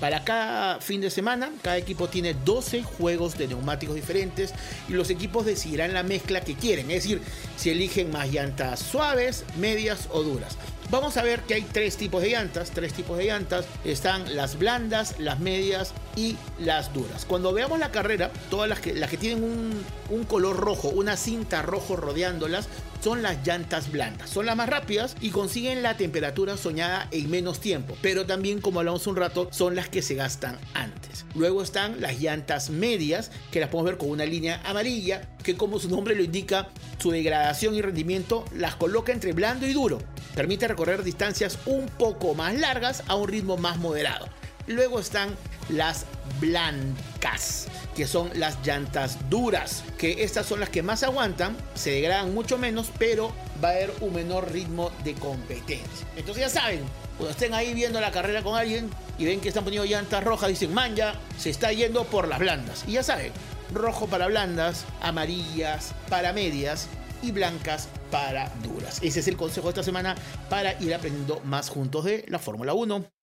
[0.00, 4.54] Para cada fin de semana, cada equipo tiene 12 juegos de neumáticos diferentes
[4.88, 7.20] y los equipos decidirán la mezcla que quieren, es decir,
[7.56, 10.56] si eligen más llantas suaves, medias o duras.
[10.90, 13.64] Vamos a ver que hay tres tipos de llantas, tres tipos de llantas.
[13.84, 17.24] Están las blandas, las medias y las duras.
[17.24, 21.16] Cuando veamos la carrera, todas las que, las que tienen un, un color rojo, una
[21.16, 22.68] cinta rojo rodeándolas,
[23.02, 24.30] son las llantas blandas.
[24.30, 27.96] Son las más rápidas y consiguen la temperatura soñada en menos tiempo.
[28.02, 31.24] Pero también, como hablamos un rato, son las que se gastan antes.
[31.34, 35.78] Luego están las llantas medias, que las podemos ver con una línea amarilla, que como
[35.78, 36.68] su nombre lo indica,
[36.98, 39.98] su degradación y rendimiento las coloca entre blando y duro.
[40.34, 44.28] Permite recorrer distancias un poco más largas a un ritmo más moderado.
[44.66, 45.30] Luego están
[45.70, 46.06] las
[46.40, 52.34] blancas, que son las llantas duras, que estas son las que más aguantan, se degradan
[52.34, 56.06] mucho menos, pero va a haber un menor ritmo de competencia.
[56.16, 56.80] Entonces ya saben,
[57.16, 60.48] cuando estén ahí viendo la carrera con alguien y ven que están poniendo llantas rojas,
[60.48, 62.84] dicen, man, ya se está yendo por las blandas.
[62.86, 63.32] Y ya saben,
[63.72, 66.88] rojo para blandas, amarillas para medias
[67.22, 68.98] y blancas para duras.
[69.02, 70.14] Ese es el consejo de esta semana
[70.48, 73.19] para ir aprendiendo más juntos de la Fórmula 1.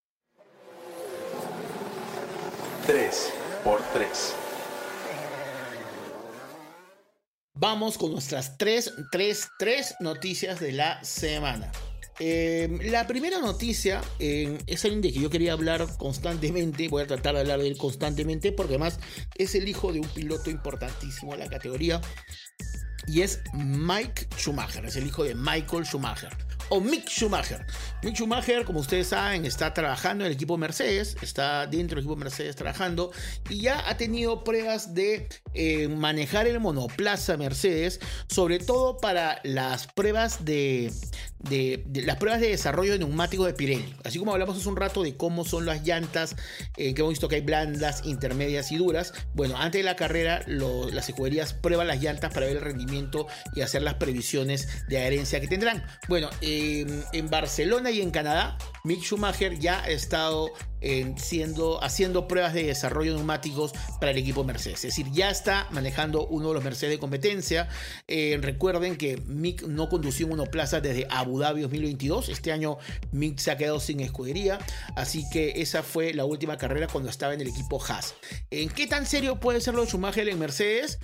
[2.88, 3.34] 3
[3.66, 4.10] por 3.
[7.54, 11.70] Vamos con nuestras 3, 3, 3 noticias de la semana.
[12.18, 16.88] Em, la primera noticia es alguien de que yo quería hablar constantemente.
[16.88, 19.02] Voy a tratar de hablar de él constantemente porque además
[19.36, 22.00] es el hijo de un piloto importantísimo en la categoría.
[23.06, 26.32] Y es Mike Schumacher, es el hijo de Michael Schumacher.
[26.70, 27.66] O Mick Schumacher.
[28.04, 32.16] Mick Schumacher, como ustedes saben, está trabajando en el equipo Mercedes, está dentro del equipo
[32.16, 33.12] Mercedes trabajando
[33.50, 39.88] y ya ha tenido pruebas de eh, manejar el monoplaza Mercedes, sobre todo para las
[39.88, 40.92] pruebas de,
[41.40, 43.96] de, las pruebas de desarrollo de neumáticos de Pirelli.
[44.04, 46.36] Así como hablamos hace un rato de cómo son las llantas,
[46.78, 49.14] eh, que hemos visto que hay blandas, intermedias y duras.
[49.34, 53.62] Bueno, antes de la carrera, las escuderías prueban las llantas para ver el rendimiento y
[53.62, 55.84] hacer las previsiones de adherencia que tendrán.
[56.08, 56.30] Bueno,
[57.14, 60.52] en Barcelona y en Canadá, Mick Schumacher ya ha estado
[61.18, 64.86] siendo, haciendo pruebas de desarrollo neumáticos para el equipo Mercedes.
[64.86, 67.68] Es decir, ya está manejando uno de los Mercedes de competencia.
[68.08, 72.30] Eh, recuerden que Mick no condució un monoplaza desde Abu Dhabi 2022.
[72.30, 72.78] Este año
[73.12, 74.60] Mick se ha quedado sin escudería.
[74.96, 78.16] Así que esa fue la última carrera cuando estaba en el equipo Haas.
[78.52, 81.00] ¿En qué tan serio puede ser lo de Schumacher en Mercedes?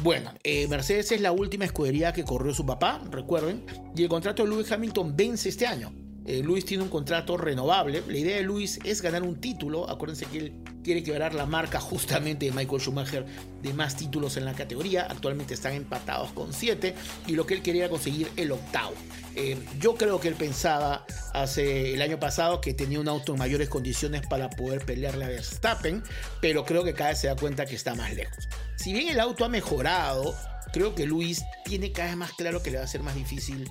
[0.00, 3.64] Bueno, eh, Mercedes es la última escudería que corrió su papá, recuerden.
[3.96, 6.05] Y el contrato de Lewis Hamilton vence este año.
[6.26, 8.02] Eh, Luis tiene un contrato renovable.
[8.06, 9.88] La idea de Luis es ganar un título.
[9.88, 13.26] Acuérdense que él quiere quebrar la marca justamente de Michael Schumacher
[13.62, 15.06] de más títulos en la categoría.
[15.08, 16.94] Actualmente están empatados con 7
[17.26, 18.94] y lo que él quería era conseguir el octavo.
[19.36, 23.38] Eh, yo creo que él pensaba hace el año pasado que tenía un auto en
[23.38, 26.02] mayores condiciones para poder pelearle a Verstappen,
[26.40, 28.48] pero creo que cada vez se da cuenta que está más lejos.
[28.76, 30.34] Si bien el auto ha mejorado,
[30.72, 33.68] creo que Luis tiene cada vez más claro que le va a ser más difícil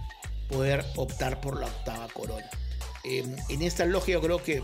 [0.47, 2.49] poder optar por la octava corona.
[3.07, 4.63] Em, en esta lógica creo que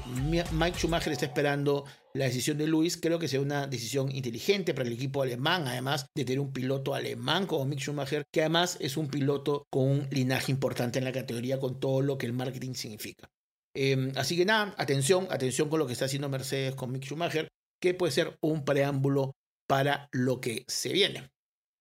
[0.52, 2.98] Mike Schumacher está esperando la decisión de Luis.
[2.98, 6.96] Creo que sea una decisión inteligente para el equipo alemán, además de tener un piloto
[6.96, 11.12] alemán como Mick Schumacher, que además es un piloto con un linaje importante en la
[11.12, 13.30] categoría con todo lo que el marketing significa.
[13.76, 17.48] Em, así que nada, atención, atención con lo que está haciendo Mercedes con Mick Schumacher,
[17.80, 19.34] que puede ser un preámbulo
[19.68, 21.30] para lo que se viene.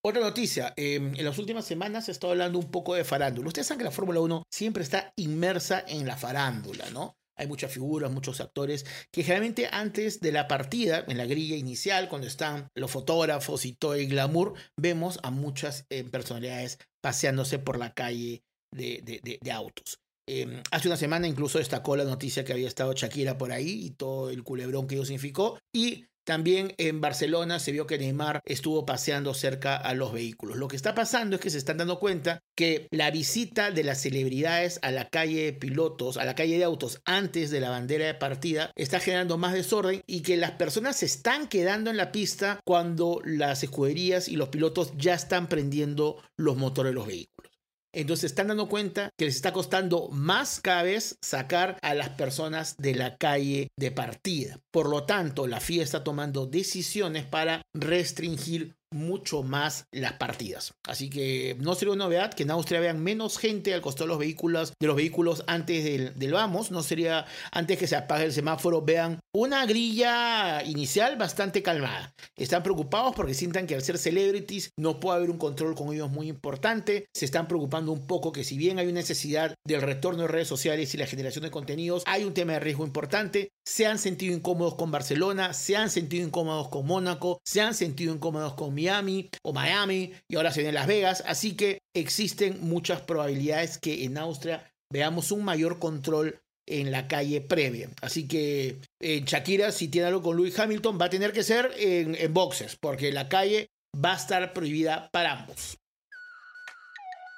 [0.03, 3.49] Otra noticia, em, en las últimas semanas se está hablando un poco de farándula.
[3.49, 7.17] Ustedes saben que la Fórmula 1 siempre está inmersa en la farándula, ¿no?
[7.37, 12.09] Hay muchas figuras, muchos actores que generalmente antes de la partida, en la grilla inicial,
[12.09, 17.77] cuando están los fotógrafos y todo el glamour, vemos a muchas eh, personalidades paseándose por
[17.77, 19.99] la calle de, autos.
[20.27, 23.91] Em, hace una semana incluso destacó la noticia que había estado Shakira por ahí y
[23.91, 25.59] todo el culebrón que ello significó.
[25.73, 30.57] Y también en Barcelona se vio que Neymar estuvo paseando cerca a los vehículos.
[30.57, 34.01] Lo que está pasando es que se están dando cuenta que la visita de las
[34.01, 38.05] celebridades a la calle de pilotos, a la calle de autos antes de la bandera
[38.05, 42.11] de partida, está generando más desorden y que las personas se están quedando en la
[42.11, 47.50] pista cuando las escuderías y los pilotos ya están prendiendo los motores de los vehículos.
[47.93, 52.75] Entonces están dando cuenta que les está costando más cada vez sacar a las personas
[52.77, 54.59] de la calle de partida.
[54.71, 60.73] Por lo tanto, la FIA está tomando decisiones para restringir mucho más las partidas.
[60.83, 64.09] Así que no sería una novedad que en Austria vean menos gente al costado de
[64.09, 66.71] los vehículos, de los vehículos antes del, del, vamos.
[66.71, 72.13] No sería antes que se apague el semáforo, vean una grilla inicial bastante calmada.
[72.35, 76.11] Están preocupados porque sientan que al ser celebrities no puede haber un control con ellos
[76.11, 77.07] muy importante.
[77.13, 80.47] Se están preocupando un poco que si bien hay una necesidad del retorno de redes
[80.47, 83.51] sociales y la generación de contenidos, hay un tema de riesgo importante.
[83.65, 88.13] Se han sentido incómodos con Barcelona, se han sentido incómodos con Mónaco, se han sentido
[88.13, 91.23] incómodos con Miami o Miami y ahora se viene Las Vegas.
[91.25, 97.41] Así que existen muchas probabilidades que en Austria veamos un mayor control en la calle
[97.41, 97.89] previa.
[98.01, 101.71] Así que en Shakira, si tiene algo con Louis Hamilton, va a tener que ser
[101.77, 105.77] en, en boxes, porque la calle va a estar prohibida para ambos.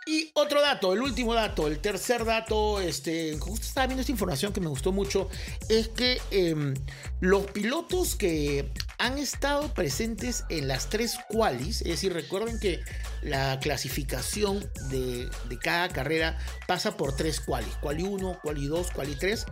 [0.05, 4.51] Y otro dato, el último dato, el tercer dato, este, justo estaba viendo esta información
[4.51, 5.29] que me gustó mucho,
[5.69, 6.73] es que em,
[7.21, 12.81] los pilotos que han estado presentes en las tres qualis, es decir, recuerden que
[13.21, 15.29] la clasificación de,
[15.61, 19.45] cada carrera pasa por tres qualis, quali 1, quali 2, quali 3,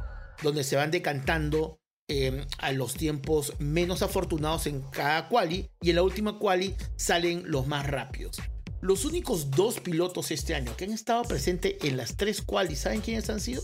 [0.44, 5.96] donde se van decantando em, a los tiempos menos afortunados en cada quali y en
[5.96, 8.38] la última quali salen los más rápidos.
[8.82, 13.02] Los únicos dos pilotos este año que han estado presentes en las tres qualis, ¿saben
[13.02, 13.62] quiénes han sido?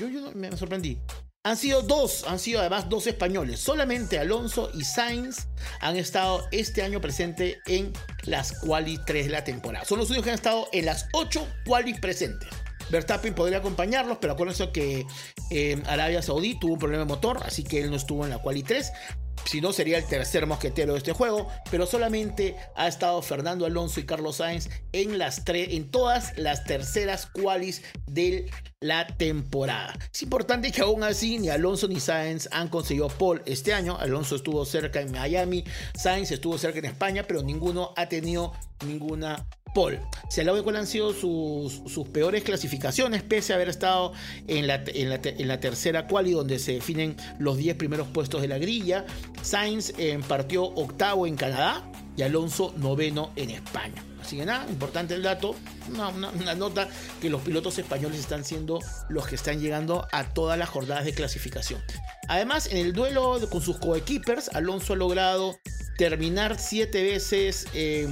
[0.00, 0.98] Yo, yo me sorprendí.
[1.46, 3.60] Han sido dos, han sido además dos españoles.
[3.60, 5.46] Solamente Alonso y Sainz
[5.78, 7.92] han estado este año presentes en
[8.24, 9.84] las quali 3 de la temporada.
[9.84, 12.48] Son los únicos que han estado en las ocho quali presentes.
[12.90, 15.06] Verstappen podría acompañarlos, pero acuérdense que
[15.52, 18.38] eh, Arabia Saudí tuvo un problema de motor, así que él no estuvo en la
[18.38, 18.90] quali 3
[19.46, 24.00] si no sería el tercer mosquetero de este juego, pero solamente ha estado Fernando Alonso
[24.00, 29.94] y Carlos Sainz en, las en todas las terceras qualis de la temporada.
[30.12, 33.96] Es importante que aún así ni Alonso ni Sainz han conseguido pole este año.
[33.98, 38.52] Alonso estuvo cerca en Miami, Sainz estuvo cerca en España, pero ninguno ha tenido
[38.84, 40.00] ninguna Paul.
[40.30, 44.14] Se habla de cuáles han sido sus, peores clasificaciones, pese a haber estado
[44.48, 48.56] en la, en la, en tercera donde se definen los 10 primeros puestos de la
[48.56, 49.04] grilla.
[49.42, 51.84] Sainz eh, partió octavo en Canadá
[52.16, 54.02] y Alonso noveno en España.
[54.22, 55.54] Así que nada, importante el dato,
[55.90, 56.88] una, una, nota
[57.20, 61.12] que los pilotos españoles están siendo los que están llegando a todas las jornadas de
[61.12, 61.80] clasificación.
[62.28, 65.60] Además, en el duelo con sus coequippers, Alonso ha logrado
[65.96, 68.06] terminar siete veces eh,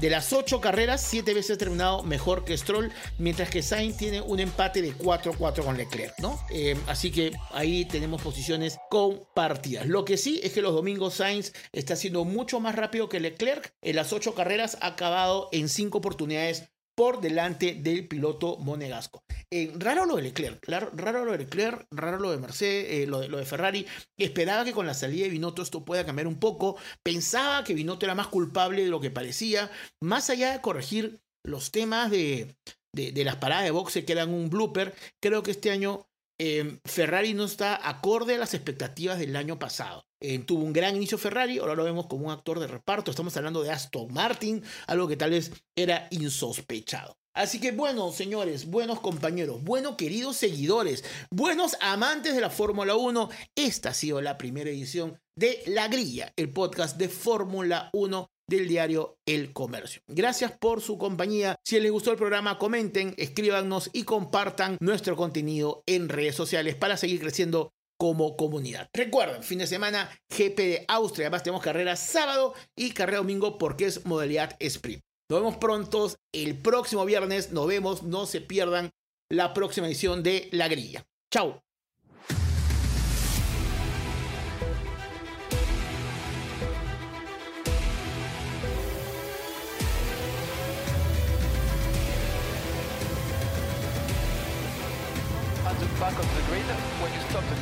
[0.00, 4.40] de las ocho carreras, siete veces terminado mejor que Stroll, mientras que Sainz tiene un
[4.40, 6.38] empate de 4-4 con Leclerc, ¿no?
[6.50, 9.86] Eh, así que ahí tenemos posiciones compartidas.
[9.86, 13.72] Lo que sí es que los domingos Sainz está siendo mucho más rápido que Leclerc.
[13.82, 16.64] En las ocho carreras ha acabado en cinco oportunidades
[16.94, 19.24] por delante del piloto monegasco.
[19.50, 23.20] Eh, raro lo de Leclerc, raro, lo de Leclerc, raro lo de Mercedes, eh, lo,
[23.20, 23.86] de, lo, de, Ferrari.
[24.16, 26.76] Esperaba que con la salida de Binotto esto pueda cambiar un poco.
[27.02, 29.70] Pensaba que Binotto era más culpable de lo que parecía.
[30.00, 32.56] Más allá de corregir los temas de,
[32.94, 36.06] de, las paradas de boxe que eran un blooper, creo que este año
[36.38, 40.06] eh, Ferrari no está acorde a las expectativas del año pasado.
[40.20, 43.10] Eh, tuvo un gran inicio Ferrari, ahora lo vemos como un actor de reparto.
[43.10, 47.16] Estamos hablando de Aston Martin, algo que tal vez era insospechado.
[47.36, 53.28] Así que bueno, señores, buenos compañeros, buenos queridos seguidores, buenos amantes de la Fórmula 1,
[53.56, 58.68] esta ha sido la primera edición de La Grilla, el podcast de Fórmula 1 del
[58.68, 60.02] diario El Comercio.
[60.06, 61.56] Gracias por su compañía.
[61.64, 66.96] Si les gustó el programa, comenten, escríbanos y compartan nuestro contenido en redes sociales para
[66.96, 68.88] seguir creciendo como comunidad.
[68.92, 71.26] Recuerden, fin de semana GP de Austria.
[71.26, 75.02] Además tenemos carrera sábado y carrera domingo porque es modalidad sprint.
[75.30, 77.52] Nos vemos pronto el próximo viernes.
[77.52, 78.90] Nos vemos, no se pierdan
[79.30, 81.06] la próxima edición de La Grilla.
[81.32, 81.64] Chao.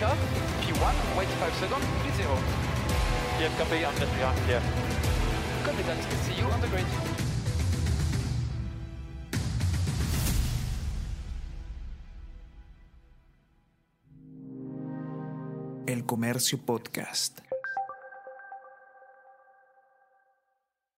[0.03, 0.17] Car,
[0.63, 2.31] P1, wait 5 seconds, P0.
[3.41, 4.63] Yep, copy, I'm just behind, yeah.
[5.65, 6.69] Copy that, see you on the.
[15.87, 17.52] El Comercio Podcast.